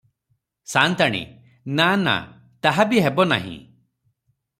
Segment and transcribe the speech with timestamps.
[0.69, 1.19] ସା’ନ୍ତାଣୀ–
[1.79, 2.15] ନା– ନା,
[2.67, 3.53] ତାହା ବି ହେବ ନାହିଁ।